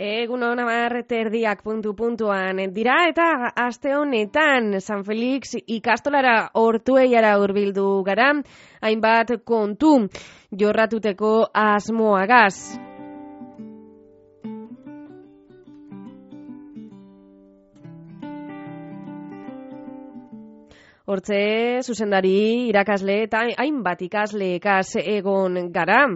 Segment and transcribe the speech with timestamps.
[0.00, 0.64] Egun hona
[1.04, 8.32] terdiak puntu puntuan dira eta aste honetan San Felix ikastolara hortueiara urbildu gara,
[8.80, 10.08] hainbat kontu
[10.56, 12.80] jorratuteko asmoagaz.
[21.04, 26.06] Hortze, zuzendari, irakasle eta hainbat ikasle ekas egon gara.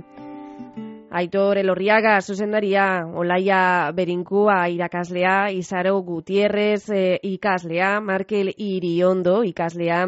[1.14, 10.00] Aitor Elorriaga zuzendaria, Olaia Berinkua irakaslea, Izaro Gutierrez e, ikaslea, Markel Iriondo ikaslea,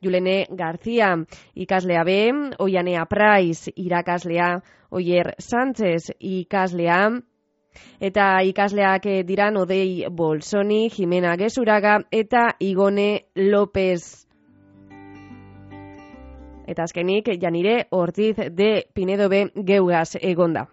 [0.00, 1.10] Julene Garzia
[1.54, 2.16] ikaslea B,
[2.64, 4.48] Oianea Praiz irakaslea,
[4.90, 6.98] Oier Sánchez ikaslea,
[8.00, 14.23] eta ikasleak dira Odei Bolsoni, Jimena Gesuraga eta Igone López
[16.66, 20.68] Eta azkenik, janire hortiz de Pinedo B geugaz egonda.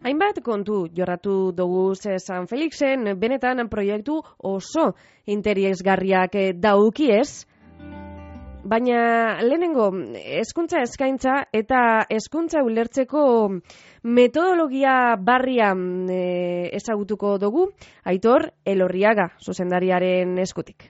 [0.00, 4.94] Hainbat kontu jorratu dugu San Felixen, benetan proiektu oso
[5.26, 7.46] interesgarriak daukiez,
[8.70, 9.88] Baina lehenengo,
[10.38, 11.80] eskuntza eskaintza eta
[12.16, 13.22] eskuntza ulertzeko
[14.18, 14.92] metodologia
[15.30, 16.20] barria e,
[16.78, 17.66] ezagutuko dugu,
[18.14, 20.86] aitor elorriaga zuzendariaren eskutik.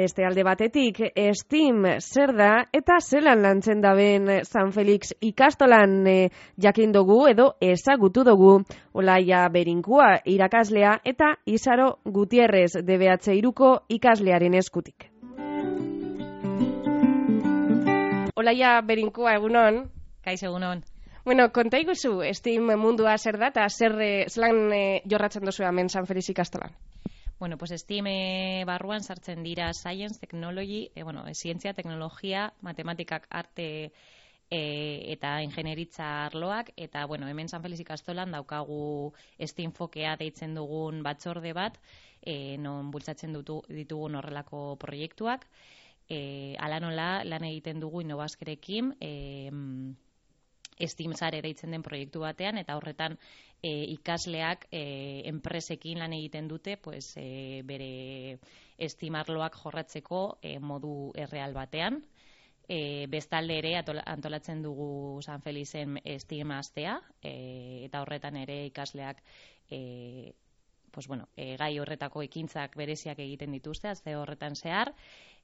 [0.00, 0.96] Beste alde batetik,
[1.36, 6.14] Steam zer da eta zelan lantzen daben San Felix ikastolan e,
[6.56, 8.54] jakin dugu edo ezagutu dugu
[8.96, 15.10] Olaia Berinkua irakaslea eta Isaro Gutierrez DBH iruko ikaslearen eskutik.
[18.40, 19.82] Olaia Berinkua egunon.
[20.24, 20.80] Kaiz egunon.
[21.28, 25.92] Bueno, konta iguzu, Steam mundua zer da eta zer e, zelan e, jorratzen dozu hemen
[25.92, 26.72] San Felix ikastolan?
[27.40, 28.04] Bueno, pues Steam
[28.66, 33.92] barruan sartzen dira Science, Technology, e, bueno, zientzia, teknologia, matematikak, arte
[34.50, 34.60] e,
[35.14, 41.54] eta ingenieritza arloak, eta, bueno, hemen San Feliz ikastolan daukagu Steam fokea deitzen dugun batzorde
[41.56, 41.80] bat,
[42.20, 45.48] e, non bultzatzen dutu, ditugun horrelako proiektuak,
[46.10, 49.14] e, ala nola lan egiten dugu inobazkerekin, e,
[50.88, 53.16] Steam zare deitzen den proiektu batean, eta horretan
[53.62, 54.82] e, ikasleak e,
[55.28, 58.38] enpresekin lan egiten dute pues, e, bere
[58.78, 62.02] estimarloak jorratzeko e, modu erreal batean.
[62.70, 63.74] E, bestalde ere
[64.06, 69.24] antolatzen dugu San Felizen estima astea, e, eta horretan ere ikasleak
[69.70, 70.32] e,
[70.90, 74.92] pues bueno, e, gai horretako ekintzak bereziak egiten dituzte, azte horretan zehar,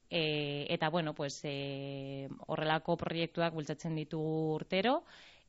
[0.09, 4.19] e, eta bueno, pues, e, horrelako proiektuak bultzatzen ditu
[4.55, 5.03] urtero,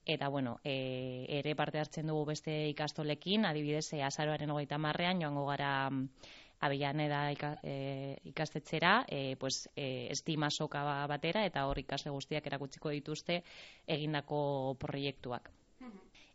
[0.04, 5.46] eta bueno, e, ere parte hartzen dugu beste ikastolekin, adibidez, e, azaroaren hogeita marrean, joango
[5.46, 6.08] gara mm,
[6.60, 7.22] abian eda
[7.62, 13.42] e, ikastetzera, e, pues, e, estima soka ba, batera, eta hor ikaste guztiak erakutsiko dituzte
[13.86, 15.52] egindako proiektuak.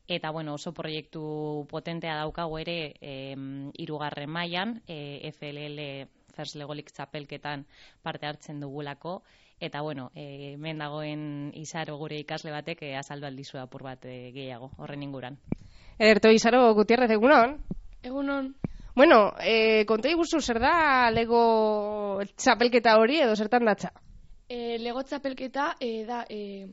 [0.07, 3.35] Eta bueno, oso proiektu potentea daukago ere e,
[3.79, 5.79] irugarren mailan e, FLL
[6.35, 7.65] First Legolik txapelketan
[8.01, 9.21] parte hartzen dugulako,
[9.59, 14.31] eta bueno, e, hemen dagoen Isaro gure ikasle batek e, azaldu aldizu apur bat e,
[14.35, 15.39] gehiago horren inguran.
[15.97, 17.57] Ederto Isaro Gutierrez egunon.
[18.03, 18.53] Egunon.
[18.95, 23.89] Bueno, eh konta iguzu zer da Lego txapelketa hori edo zertan datza?
[24.49, 26.67] Eh Lego txapelketa e, da e,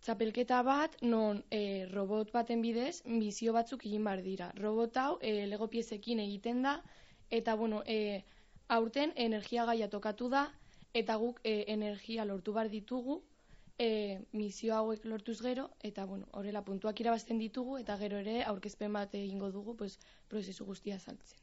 [0.00, 4.50] txapelketa bat non e, robot baten bidez bizio batzuk egin bar dira.
[4.56, 6.80] Robot hau e, Lego piezekin egiten da
[7.30, 8.24] eta bueno, e,
[8.72, 10.46] aurten energia gaia tokatu da
[10.94, 13.20] eta guk e, energia lortu bar ditugu
[13.78, 18.92] e, misio hauek lortuz gero eta bueno, horrela puntuak irabazten ditugu eta gero ere aurkezpen
[18.92, 21.38] bat egingo dugu pues, prozesu guztia saltzen.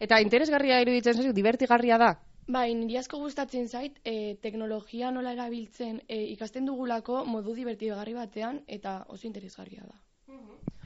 [0.00, 2.14] Eta interesgarria iruditzen zaizu, divertigarria da?
[2.46, 8.62] Bai, niri asko gustatzen zait, e, teknologia nola erabiltzen e, ikasten dugulako modu divertigarri batean
[8.78, 10.00] eta oso interesgarria da.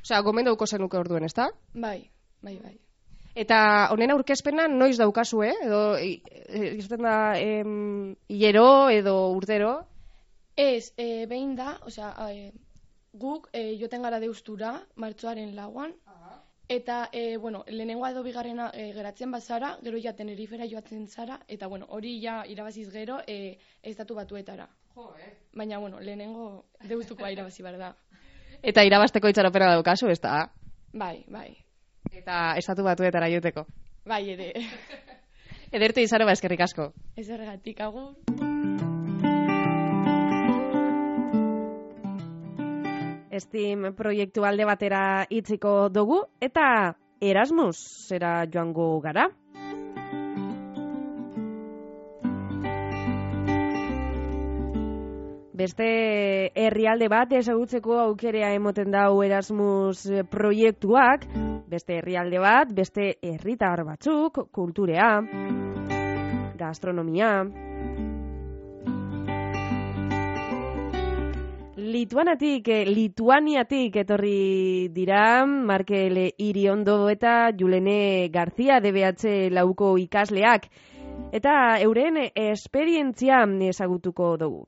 [0.03, 1.51] Osea, gomendauko zenuke orduen, ezta?
[1.75, 1.99] Bai,
[2.43, 2.77] bai, bai.
[3.35, 5.55] Eta honen aurkezpena noiz daukazu, eh?
[5.67, 9.85] Edo izaten da em, hiero edo urtero?
[10.57, 12.51] Ez, e, behin da, osea, e,
[13.13, 15.93] guk e, joten gara deustura, martxoaren lauan,
[16.69, 21.69] eta, e, bueno, lehenengo edo bigarrena e, geratzen bazara, gero ja tenerifera joatzen zara, eta,
[21.69, 24.69] bueno, hori ja irabaziz gero, e, ez datu batuetara.
[24.95, 25.31] Jo, eh?
[25.55, 27.95] Baina, bueno, lehenengo deustukoa irabazi behar da.
[28.63, 30.51] Eta irabasteko itxaropena daukazu, ez da?
[30.93, 31.68] Bai, bai.
[32.13, 33.67] Eta estatu batuetara joteko.
[34.09, 34.53] Bai, ere.
[35.77, 36.93] Ederte izaro ba eskerrik asko.
[37.17, 38.15] Ez ergatik agur.
[43.39, 47.77] Steam proiektu alde batera itziko dugu eta Erasmus
[48.09, 49.29] zera joango gara.
[55.59, 55.87] Beste
[56.55, 61.25] herrialde bat ezagutzeko aukerea emoten dau Erasmus proiektuak,
[61.73, 65.09] beste herrialde bat, beste herritar batzuk, kulturea,
[66.61, 67.33] gastronomia,
[71.79, 80.71] Lituanatik, eh, Lituaniatik etorri dira, Markel Iriondo eta Julene Garzia DBH lauko ikasleak.
[81.33, 84.67] Eta euren esperientzia ezagutuko dugu.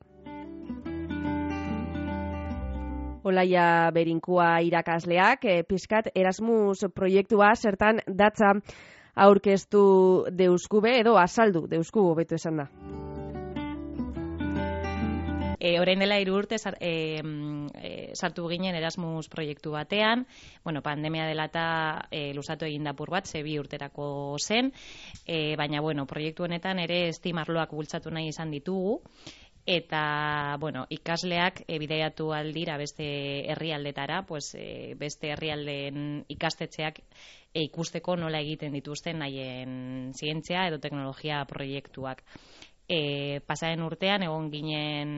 [3.23, 8.55] Olaia berinkua irakasleak, e, pizkat Erasmus proiektua zertan datza
[9.15, 9.83] aurkeztu
[10.31, 12.67] deuskube edo azaldu deuskubo betu esan da.
[15.61, 16.93] E, orain dela hiru urte e,
[18.17, 20.25] sartu ginen Erasmus proiektu batean,
[20.65, 21.65] bueno, pandemia dela eta
[22.09, 24.71] e, lusatu egin dapur bat, ze bi urterako zen,
[25.27, 29.03] e, baina, bueno, proiektu honetan ere estimarloak bultzatu nahi izan ditugu,
[29.71, 33.05] eta, bueno, ikasleak e, bideiatu aldira beste
[33.51, 36.99] herrialdetara, pues, e, beste herrialdeen ikastetxeak
[37.53, 42.23] e, ikusteko nola egiten dituzten nahien zientzia edo teknologia proiektuak
[42.91, 45.17] e, pasaren urtean egon ginen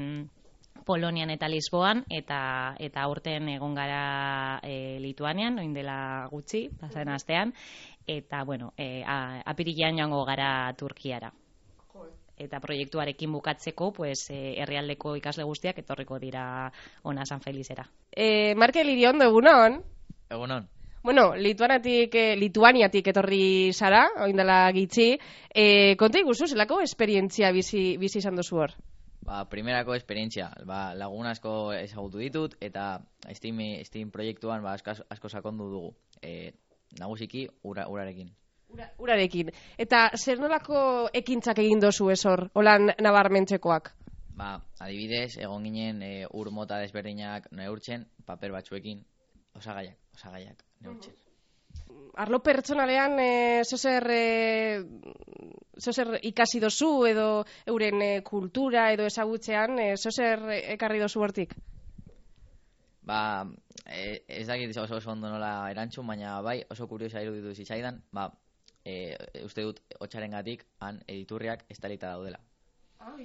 [0.85, 2.39] Polonian eta Lisboan eta
[2.81, 7.53] eta urten egon gara e, Lituanian, oin dela gutxi, pasaren astean
[8.07, 11.31] eta bueno, e, apirilean joango gara Turkiara.
[12.43, 16.45] Eta proiektuarekin bukatzeko, pues, e, herrialdeko ikasle guztiak etorriko dira
[17.03, 17.87] ona San Felizera.
[18.11, 19.81] Eh, Markel Iriondo, egunon?
[20.29, 20.67] Egunon.
[21.03, 25.17] Bueno, Lituanatik, eh, Lituaniatik etorri zara, oindela gitxi.
[25.53, 28.75] Eh, konta iguzu, zelako esperientzia bizi, bizi izan dozu hor?
[29.23, 33.01] Ba, primerako esperientzia, ba, lagun asko ezagutu ditut, eta
[33.31, 35.91] Steam, Steam proiektuan ba, asko, asko sakondu dugu.
[36.21, 36.53] E,
[36.99, 38.31] nagusiki, ura, urarekin.
[38.73, 39.51] Ura, urarekin.
[39.77, 43.91] Eta zer nolako ekintzak egin dozu ez hor, holan nabarmentzekoak?
[44.33, 49.03] Ba, adibidez, egon ginen e, ur mota desberdinak neurtzen, paper batzuekin,
[49.59, 51.13] osagaiak, osagaiak neurtzen.
[52.17, 54.81] Arlo pertsonalean, e, zozer, e,
[55.77, 57.27] zozer ikasi dozu edo
[57.69, 61.53] euren e, kultura edo ezagutzean, e, zozer ekarri dozu hortik?
[63.05, 63.21] Ba,
[63.85, 68.31] e, ez dakit oso oso ondo nola erantzun, baina bai oso kuriosa iruditu zitzaidan, ba,
[68.85, 72.39] e, uste dut hotxaren gatik, han editurriak estalita daudela.
[72.99, 73.15] Ah,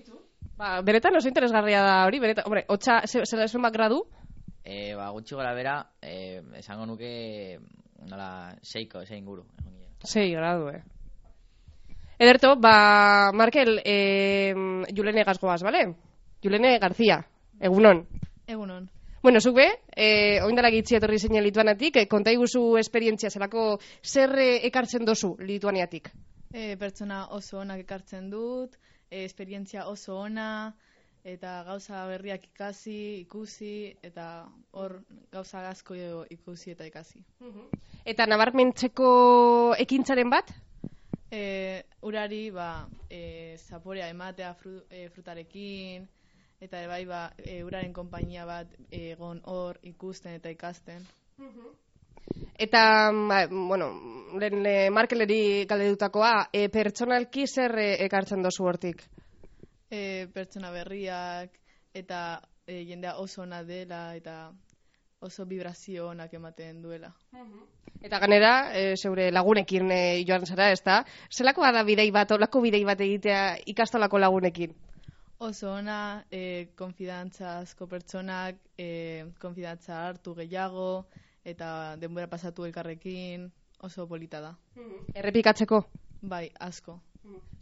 [0.58, 4.00] Ba, beretan oso interesgarria da hori, beretan, hombre, hotxa, zela esun bak gradu?
[4.64, 7.58] E, ba, gutxi gora bera, e, esango nuke
[8.10, 9.44] nola seiko, zein guru.
[10.02, 10.82] Sei gradu, eh.
[12.18, 14.52] Ederto, ba, Markel, eh,
[14.90, 15.94] Julene Gasgoaz, bale?
[16.42, 17.22] Julene Garzia,
[17.60, 18.06] egunon.
[18.46, 18.90] Egunon.
[19.28, 23.64] Bueno, zuk be, eh, oindala gitzi etorri zeinen Lituanatik, eh, konta iguzu esperientzia zelako
[24.00, 26.08] zer eh, ekartzen dozu Lituaniatik?
[26.48, 28.78] E, pertsona oso onak ekartzen dut,
[29.10, 30.72] e, esperientzia oso ona,
[31.28, 37.20] eta gauza berriak ikasi, ikusi, eta hor gauza asko ikusi eta ikasi.
[38.06, 40.56] Eta nabarmentzeko ekintzaren bat?
[41.28, 46.08] E, urari, ba, e, zaporea ematea fru, e, frutarekin,
[46.60, 51.04] eta bai, ba, e, uraren konpainia bat egon hor ikusten eta ikasten.
[52.58, 53.92] Eta, ba, bueno,
[54.38, 59.04] lehen le, markeleri galdedutakoa, e, pertsonalki zer e, ekartzen dozu hortik?
[59.88, 61.54] E, pertsona berriak,
[61.94, 64.50] eta e, jendea oso ona dela, eta
[65.20, 67.12] oso vibrazio onak ematen duela.
[68.02, 71.04] Eta ganera, e, zeure lagunekin e, joan zara, ez da?
[71.30, 74.74] Zelako da bidei bat, olako bidei bat egitea ikastolako lagunekin?
[75.38, 81.06] Oso ona, e, konfidantza asko pertsonak, e, konfidantza hartu gehiago,
[81.46, 83.46] eta denbora pasatu elkarrekin,
[83.78, 84.56] oso polita da.
[85.14, 85.84] Errepikatzeko?
[86.22, 86.98] Bai, asko.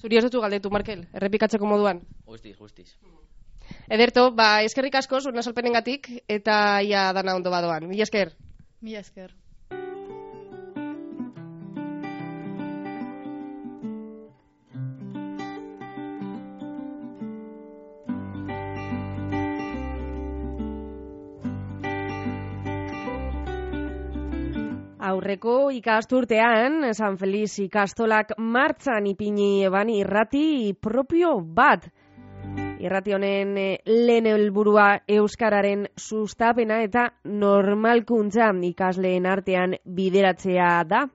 [0.01, 2.01] Zuri oso galdetu, Markel, errepikatzeko moduan?
[2.25, 2.95] Justiz, justiz.
[3.93, 7.91] Ederto, ba, eskerrik asko, zurna salpenengatik, eta ia dana ondo badoan.
[7.93, 8.33] Mila esker?
[8.81, 9.35] Mila esker.
[25.17, 31.87] Aurreko ikasturtean, San Feliz ikastolak martzan ipini eban irrati propio bat.
[32.85, 41.07] Irrati honen eh, lehen helburua euskararen sustapena eta normalkuntza ikasleen artean bideratzea da.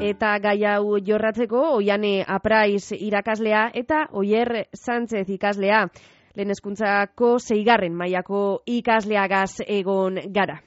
[0.00, 5.88] Eta gai hau jorratzeko, oiane apraiz irakaslea eta oier Sánchez ikaslea
[6.36, 10.60] lehen eskuntzako zeigarren mailako ikasleagaz egon gara.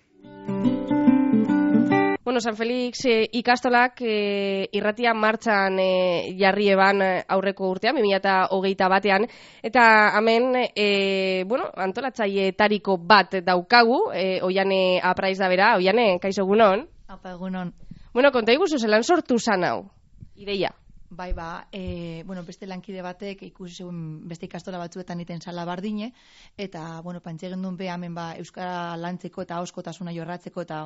[2.29, 9.25] Bueno, San Felix eh, ikastolak eh, irratia martxan eh, jarri eban aurreko urtean, 2008 batean,
[9.65, 9.85] eta
[10.19, 16.85] hemen, eh, bueno, antolatzaile tariko bat daukagu, eh, oiane apraiz da bera, oiane, kaixo egunon?
[17.07, 17.73] Apa, egunon.
[18.13, 19.89] Bueno, konta iguzu zelan sortu zan hau,
[20.35, 20.75] ideia.
[21.11, 26.11] Bai, ba, e, bueno, beste lankide batek ikusi zegoen beste ikastola batzuetan iten sala bardine,
[26.57, 30.83] eta, bueno, pantxegen duen beha hemen ba, Euskara lantzeko eta oskotasuna jorratzeko, eta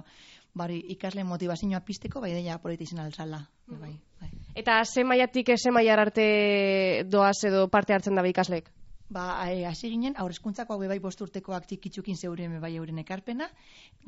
[0.55, 3.41] bari, ikasle motivazioa pisteko, bai, deia politi izan alzala.
[3.67, 4.31] Bai, bai.
[4.55, 8.71] Eta ze maiatik ze maiar arte doaz edo parte hartzen dabe ikaslek?
[9.13, 13.45] Ba, e, hasi ginen, aurrezkuntzako hau bai bost urtekoak txikitzukin zeuren bai euren ekarpena,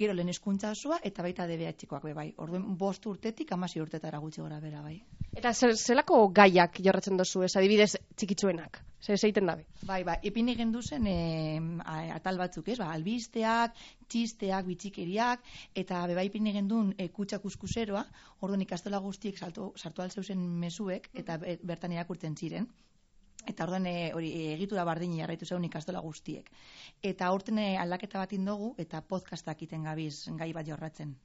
[0.02, 2.32] gero lehen eskuntza osoa, eta baita DBH-koak bai.
[2.42, 4.96] Orduen bost urtetik, amasi urtetara gutxi gora bera bai.
[5.36, 8.80] Eta zer, zelako gaiak jorratzen dozu, ez adibidez txikitzuenak?
[9.06, 9.68] Zer zeiten dabe?
[9.86, 11.16] Bai, ba, ipin egin duzen e,
[12.16, 12.80] atal batzuk, ez?
[12.82, 13.76] Ba, albisteak,
[14.10, 15.46] txisteak, bitxikeriak,
[15.84, 18.02] eta beba ipin egin duen e, kutsa kuskuseroa,
[18.42, 22.72] orduan ikastola guztiek salto, sartu alzeuzen mezuek, eta be- bertan irakurtzen ziren.
[23.48, 26.50] Eta orduan e, hori e, egitura bardini jarraitu zeun ikastola guztiek.
[27.04, 31.16] Eta aurten e, aldaketa bat indogu eta podcastak iten gabiz gai bat jorratzen.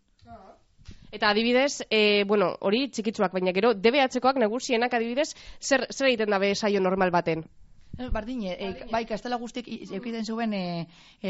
[1.12, 6.54] Eta adibidez, e, bueno, hori txikitzuak, baina gero, DBH-koak nagusienak adibidez, zer, zer egiten dabe
[6.54, 7.44] saio normal baten?
[8.14, 9.66] Bardine, e, bai, kastela guztiek
[9.98, 10.64] eukiten zuen e,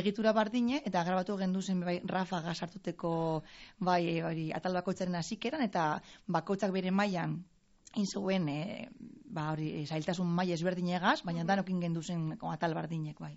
[0.02, 3.12] egitura bardine, eta grabatu gendu zen bai, rafaga sartuteko
[3.78, 5.86] bai, hori, atal bakoitzaren hasikeran eta
[6.28, 7.40] bakoitzak bere mailan
[7.94, 8.88] in zuen, e,
[9.30, 13.36] ba, hori, e, zailtasun maila ezberdinegaz, baina danokin gendu zen atal bardinek, bai.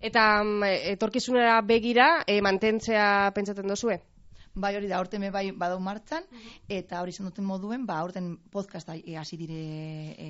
[0.00, 4.00] Eta mm, etorkizunera begira, e, mantentzea pentsatzen dozue?
[4.54, 6.26] Bai, hori da, aurten me bai badau martzan,
[6.70, 9.60] eta hori izan duten moduen, ba, aurten podcasta e, hasi dire
[10.14, 10.28] e,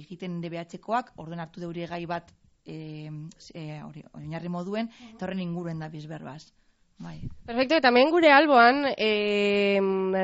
[0.00, 2.32] egiten DBH-koak, orduen hartu deure gai bat
[2.64, 3.10] e,
[3.52, 6.46] e, hori, oinarri moduen, eta horren inguruen da bizberbaz.
[6.98, 7.18] Bai.
[7.44, 9.76] Perfecto, eta hemen gure alboan e,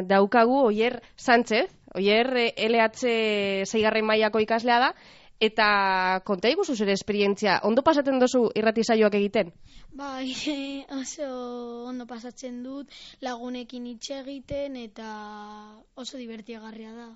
[0.09, 4.92] daukagu Oier Sánchez, Oier eh, LH zeigarren mailako ikaslea da,
[5.42, 5.66] eta
[6.25, 9.50] konta iguzu zure esperientzia, ondo pasaten dozu irrati saioak egiten?
[9.99, 10.30] Bai,
[11.02, 11.28] oso
[11.90, 15.08] ondo pasatzen dut, lagunekin hitz egiten eta
[15.99, 17.08] oso divertiagarria da.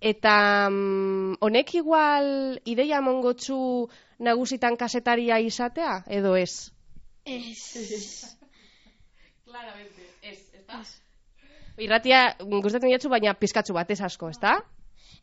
[0.00, 0.36] Eta
[0.70, 3.58] mm, honek igual ideia mongotzu
[4.22, 6.70] nagusitan kasetaria izatea, edo ez?
[7.24, 8.36] Ez.
[9.46, 10.94] Claramente, ez, ez
[11.76, 14.56] Irratia gustatzen jatzu, baina pizkatzu bat ez asko, ez da?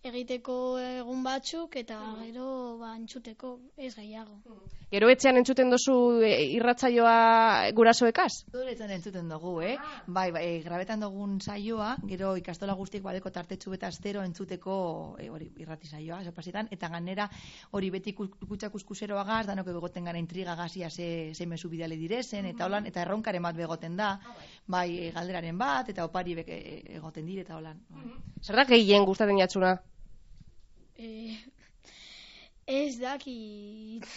[0.03, 2.45] Egiteko egun batzuk eta gero
[2.81, 4.57] ba entzuteko, ez gehiago.
[4.91, 8.27] Gero etxean entzuten dozu e, irratzaioa gurasoekaz?
[8.51, 9.77] Zuretzen entzuten dugu, eh?
[10.05, 14.75] Bai, bai, eh, grabetan dugun saioa, gero ikastola guztiek badeko tartetxu eta astero entzuteko
[15.24, 17.29] eh, hori irrati saioa, zapasitan, eta ganera
[17.72, 22.51] hori beti kutsak uskuseroa gaz, danok egoten gara intriga gazia ze, ze mesu bidale direzen,
[22.51, 24.17] eta holan, eta erronkaren bat begoten da,
[24.67, 27.79] bai, eh, galderaren bat, eta opari bek eh, egoten dire, eta holan.
[28.41, 29.75] Zer da gehien gustatzen jatzuna?
[30.96, 31.36] E,
[32.67, 34.08] ez dakit.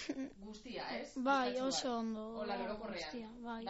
[0.45, 1.13] Guztia, ez?
[1.17, 2.45] Bai, oso ondo.
[2.87, 3.65] Guztia, bai.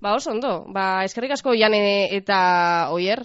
[0.00, 0.64] Ba, oso ondo.
[0.72, 3.24] Ba, eskerrik asko Jane eta Oier.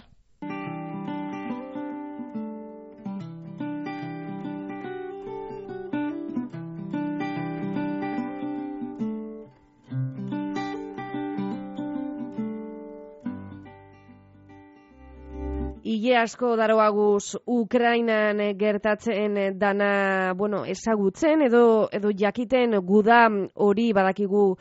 [16.11, 24.57] Ile asko daroaguz Ukrainan gertatzen dana, bueno, ezagutzen edo edo jakiten guda hori badakigu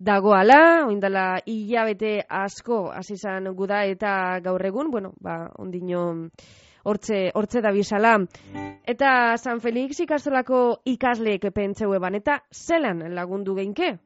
[0.00, 6.06] dagoala, oindala hilabete asko hasi izan guda eta gaur egun, bueno, ba, ondino
[6.88, 8.14] hortze, hortze da bizala.
[8.88, 13.98] Eta San Felix ikastolako ikasleek pentseu eban, eta zelan lagundu geinke?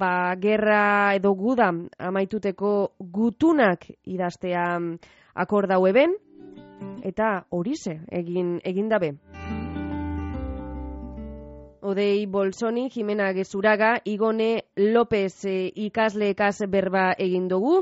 [0.00, 2.72] Ba, gerra edo guda amaituteko
[3.12, 4.66] gutunak idaztea
[5.34, 6.16] akordau eben,
[7.04, 9.14] eta horize egin, egin dabe.
[11.80, 17.80] Odei Bolsoni, Jimena Gezuraga, Igone López e, ikasleekaz berba egin dugu,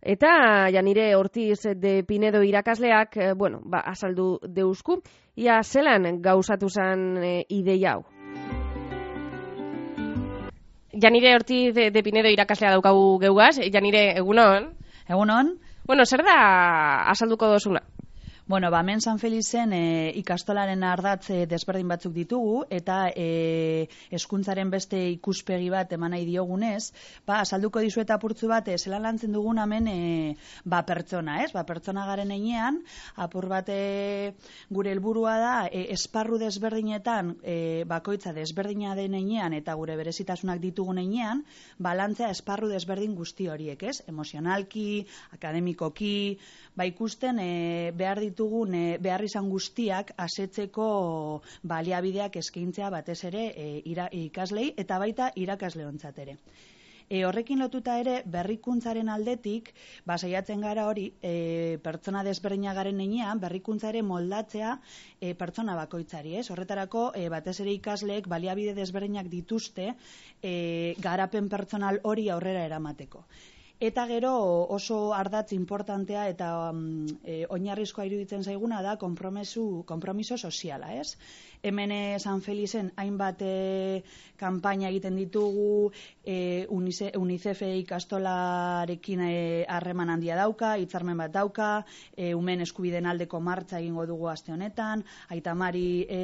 [0.00, 5.00] eta janire Ortiz de Pinedo irakasleak, e, bueno, ba, azaldu deusku,
[5.34, 8.15] ia zelan gauzatu zan e, ideia hau.
[11.00, 14.72] Janire Ortiz de, de Pinedo irakaslea daukagu geugaz, Janire, egunon?
[15.08, 17.80] Egunon, Bueno, zer da azalduko dozuna?
[18.48, 24.68] Bueno, ba, men San Felizen e, ikastolaren ardatz e, desberdin batzuk ditugu, eta e, eskuntzaren
[24.70, 26.92] beste ikuspegi bat eman nahi diogunez,
[27.26, 29.96] ba, asalduko dizu eta purtzu bat, e, zelan lantzen dugun hemen e,
[30.62, 31.48] ba, pertsona, ez?
[31.56, 32.78] Ba, pertsona garen einean,
[33.16, 34.36] apur bat e,
[34.70, 41.02] gure helburua da, e, esparru desberdinetan, e, bakoitza desberdina den einean, eta gure berezitasunak ditugun
[41.02, 41.42] einean,
[41.82, 44.04] balantzea esparru desberdin guzti horiek, ez?
[44.06, 45.02] Emozionalki,
[45.34, 46.38] akademikoki,
[46.76, 50.86] ba, ikusten e, behar ditu ditugun e, behar izan guztiak asetzeko
[51.64, 56.36] baliabideak eskaintzea batez ere e, ira, ikaslei eta baita irakasle ere.
[57.08, 59.72] E, horrekin lotuta ere, berrikuntzaren aldetik,
[60.04, 64.72] ba, saiatzen gara hori, e, pertsona desberdina garen neinean, berrikuntza ere moldatzea
[65.20, 66.50] e, pertsona bakoitzari, ez?
[66.50, 69.94] Horretarako, e, batez ere ikasleek baliabide desberdinak dituzte,
[70.42, 73.22] e, garapen pertsonal hori aurrera eramateko.
[73.78, 74.32] Eta gero
[74.72, 81.18] oso ardatz importantea eta um, e, oinarrizkoa iruditzen zaiguna da kompromiso, kompromiso soziala, ez?
[81.66, 84.02] Hemen San Felizen hainbat e,
[84.38, 85.90] kanpaina egiten ditugu,
[86.22, 89.32] e, UNICEF ikastolarekin e,
[89.66, 91.70] harreman handia dauka, hitzarmen bat dauka,
[92.14, 95.02] e, umen eskubiden aldeko martza egingo dugu aste honetan,
[95.34, 96.22] aitamari e,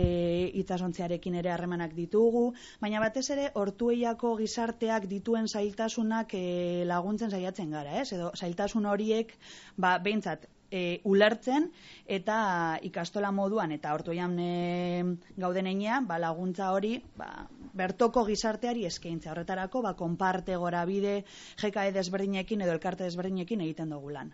[0.62, 2.46] itzasontziarekin ere harremanak ditugu,
[2.80, 6.46] baina batez ere hortueiako gizarteak dituen zailtasunak e,
[6.86, 8.12] laguntzen saiatzen gara, ez?
[8.14, 9.34] Edo zailtasun horiek,
[9.76, 11.68] ba, behintzat, e, ulertzen
[12.08, 15.04] eta ikastola moduan eta ortoian e,
[15.36, 17.30] gauden einean, ba, laguntza hori ba,
[17.76, 21.22] bertoko gizarteari eskaintza horretarako ba, konparte gora bide
[21.60, 24.32] JKE desberdinekin edo elkarte desberdinekin egiten dugu lan.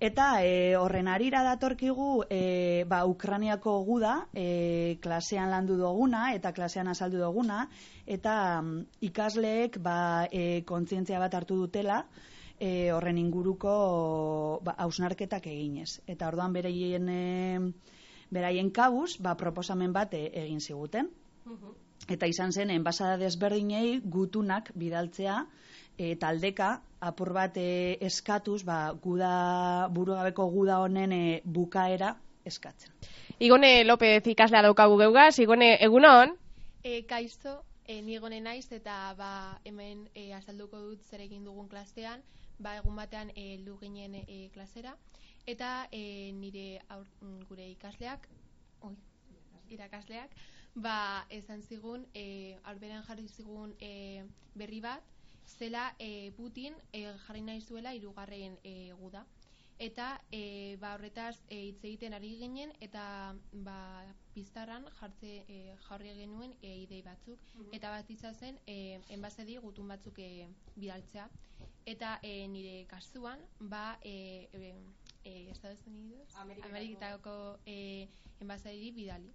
[0.00, 6.88] Eta e, horren arira datorkigu e, ba, Ukraniako guda e, klasean landu duguna eta klasean
[6.88, 7.66] azaldu duguna
[8.06, 12.06] eta mm, ikasleek ba, e, kontzientzia bat hartu dutela
[12.60, 16.00] e, horren inguruko ba, hausnarketak eginez.
[16.06, 17.58] Eta orduan bereien, e,
[18.30, 21.10] beraien kabuz, ba, proposamen bat e, egin ziguten.
[22.10, 25.40] Eta izan zen, enbasada desberdinei gutunak bidaltzea,
[25.96, 32.92] e, taldeka, apur bat e, eskatuz, ba, guda, burugabeko guda honen e, bukaera eskatzen.
[33.40, 36.36] Igone López ikaslea daukagu geugaz, Igone, egunon?
[36.84, 39.32] E, kaizto, e, nigone naiz eta ba,
[39.64, 42.22] hemen e, azalduko dut zer egin dugun klastean,
[42.60, 44.96] ba, egun batean eh, heldu e, ginen e, klasera.
[45.48, 48.28] Eta e, nire aur, mm, gure ikasleak
[48.86, 48.94] oi,
[49.72, 50.36] irakasleak
[50.74, 55.02] ba esan zigun e, alberan jarri zigun e, berri bat
[55.46, 59.24] zela e, Putin e, jarri nahi zuela hirugarren e, guda.
[59.80, 66.54] Eta e, ba horretaz hitz egiten ari ginen eta ba piztarran jartze e, jarri genuen
[66.62, 67.38] e, idei batzuk.
[67.72, 71.28] Eta bat zen e, enbasedi gutun batzuk e, bidaltzea.
[71.86, 74.74] Eta e, nire kasuan ba e, e,
[75.24, 77.58] e, Estados Unidos Ameriketako.
[77.66, 78.08] E,
[78.40, 79.32] enbazari bidali.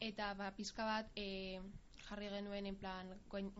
[0.00, 1.60] Eta ba pizka bat e,
[2.06, 3.10] jarri genuen en plan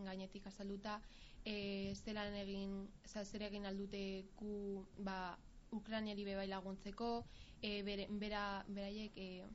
[0.05, 0.99] gainetik azalduta
[1.45, 4.03] e, zelan egin zer egin aldute
[4.39, 5.37] gu ba
[5.73, 7.25] Ukrainiari bebai laguntzeko
[7.61, 9.45] e, bera beraiek e,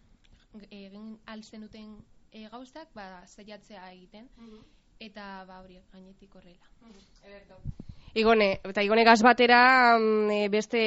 [0.71, 1.97] egin altzen duten
[2.33, 4.29] e, gauzak ba saiatzea egiten.
[5.01, 6.67] Eta ba hori gainetik horrela.
[6.83, 10.81] Uh Igone, eta igone gaz batera mm, e, beste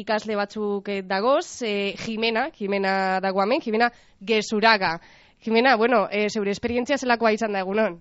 [0.00, 4.96] ikasle batzuk eh, dagoz, e, Jimena, Jimena dago hemen, Jimena Gezuraga.
[5.44, 8.00] Jimena, bueno, e, zeure esperientzia zelakoa izan da egunon?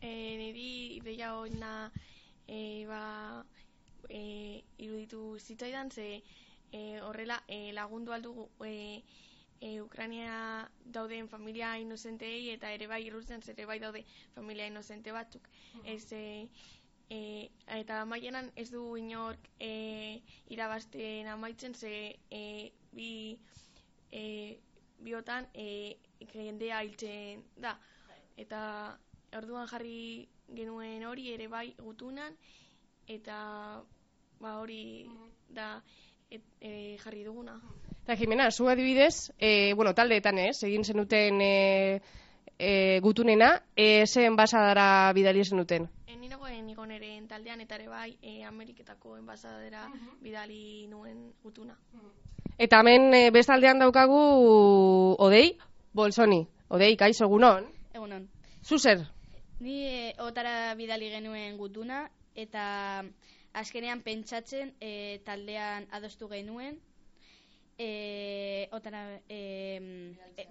[0.00, 0.68] E, niri
[1.00, 1.90] ideia hoina
[2.46, 3.44] e, ba,
[4.08, 6.22] e, iruditu zitzaidan, ze
[6.72, 9.02] e, horrela e, lagundu aldugu e,
[9.60, 15.48] e, Ukrania dauden familia inocentei eta ere bai irurtzen ere bai daude familia inocente batzuk.
[15.84, 16.48] Ez, e,
[17.10, 23.38] e, eta amaienan ez du inork e, irabazten amaitzen ze e, bi
[24.12, 24.58] e,
[25.00, 25.96] biotan e,
[26.32, 27.78] jendea hiltzen da.
[28.36, 28.60] Eta
[29.36, 32.36] orduan jarri genuen hori ere bai gutunan
[33.06, 33.38] eta
[34.40, 35.08] ba hori
[35.48, 35.82] da
[36.30, 37.60] et, e, jarri duguna
[38.04, 42.00] Eta Jimena, zu adibidez, e, bueno, taldeetan ez, egin zenuten e,
[42.58, 45.90] e, gutunena, e, zen basadara bidali zenuten?
[46.78, 49.88] igoneren taldean eta ere bai e, Ameriketako enbasadera
[50.22, 51.74] bidali nuen gutuna.
[52.56, 54.20] Eta hemen e, bestaldean daukagu
[55.18, 55.58] Odei,
[55.92, 56.46] Bolsoni.
[56.68, 57.66] Odei, kaizo, egunon?
[57.92, 58.28] Egunon.
[58.62, 59.02] Zuzer?
[59.60, 63.02] Ni e, otara bidali genuen gutuna eta
[63.60, 64.90] azkenean pentsatzen e,
[65.26, 66.78] taldean adostu genuen
[67.78, 67.88] e,
[68.78, 69.40] otara e,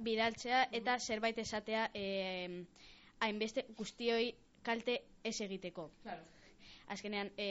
[0.08, 2.06] bidaltzea eta zerbait esatea e,
[3.20, 4.32] hainbeste guztioi
[4.63, 5.89] kalte ez egiteko.
[6.04, 6.24] Claro.
[6.96, 7.50] Azkenean, e,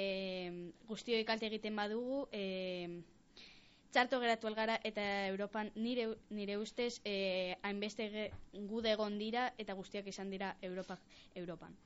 [0.89, 2.45] guztioi kalte egiten badugu, e,
[3.97, 6.03] txarto geratu algara eta Europan nire,
[6.39, 8.09] nire ustez eh, hainbeste
[8.73, 11.01] gude egon dira eta guztiak izan dira Europak,
[11.35, 11.77] Europan.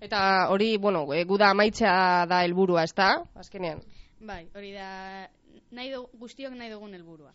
[0.00, 3.24] Eta hori, bueno, e, guda amaitzea da helburua, ezta?
[3.34, 3.80] Azkenean.
[4.20, 5.28] Bai, hori da
[5.70, 7.32] nahi du, guztiok nahi dugun helburua.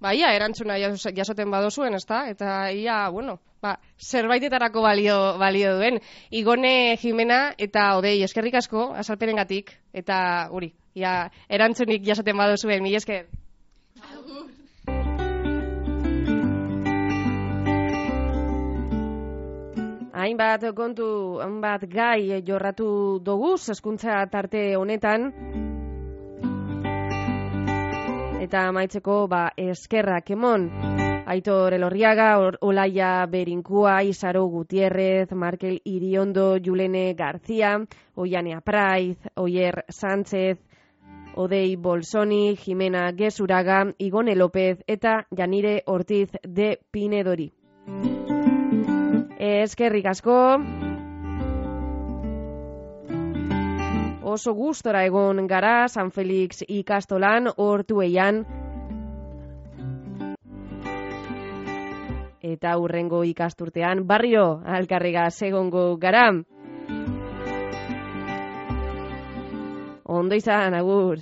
[0.00, 2.24] Ba, ia, erantzuna jas- jasoten badozuen, ezta?
[2.28, 6.00] Eta ia, bueno, ba, zerbaitetarako balio, balio duen.
[6.30, 13.26] Igone Jimena eta Odei eskerrik asko, azalperengatik eta guri, ia, erantzunik jasoten badozuen, mila esker.
[20.16, 21.06] Hainbat kontu,
[21.44, 22.86] hainbat gai jorratu
[23.20, 25.26] dugu, eskuntza tarte honetan.
[28.40, 30.70] Eta amaitzeko, ba, eskerrak emon.
[31.26, 37.76] Aitor Elorriaga, Or- Olaia Berinkua, Isaro Gutierrez, Markel Iriondo, Julene García,
[38.14, 40.58] Oianea Praiz, Oier Sánchez,
[41.34, 47.52] Odei Bolsoni, Jimena Gesuraga, Igone López eta Janire Ortiz de Pinedori.
[49.38, 50.34] Eskerrik asko.
[54.26, 58.44] Oso gustora egon gara San Felix ikastolan hortueian.
[62.40, 66.26] Eta hurrengo ikasturtean barrio alkarrega segongo gara.
[70.04, 71.18] Ondo izan, agur.